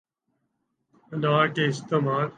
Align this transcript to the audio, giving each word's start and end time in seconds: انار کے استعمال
انار 1.11 1.47
کے 1.47 1.67
استعمال 1.67 2.27